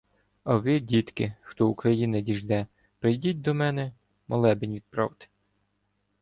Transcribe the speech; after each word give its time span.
А 0.43 0.57
ви, 0.57 0.79
дітки, 0.79 1.33
хто 1.41 1.67
України 1.69 2.21
діжде, 2.21 2.67
прийдіть 2.99 3.41
до 3.41 3.53
мене- 3.53 3.93
молебень 4.27 4.73
відправте. 4.73 5.27